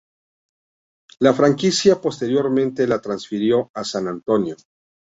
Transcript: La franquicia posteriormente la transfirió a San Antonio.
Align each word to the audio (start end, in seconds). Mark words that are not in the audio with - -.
La 1.19 1.31
franquicia 1.31 2.01
posteriormente 2.01 2.87
la 2.87 3.01
transfirió 3.01 3.69
a 3.75 3.83
San 3.83 4.07
Antonio. 4.07 4.55